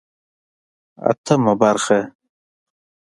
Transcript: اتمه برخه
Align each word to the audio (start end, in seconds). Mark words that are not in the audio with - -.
اتمه 1.09 1.51
برخه 1.61 1.99